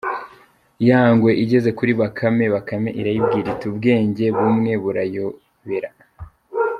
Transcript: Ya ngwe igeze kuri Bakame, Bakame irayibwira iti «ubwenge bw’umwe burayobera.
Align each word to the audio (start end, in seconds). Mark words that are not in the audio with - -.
Ya 0.87 1.01
ngwe 1.13 1.31
igeze 1.43 1.69
kuri 1.77 1.91
Bakame, 2.01 2.45
Bakame 2.55 2.89
irayibwira 2.99 3.47
iti 3.53 3.65
«ubwenge 3.71 4.25
bw’umwe 4.35 4.71
burayobera. 4.83 5.89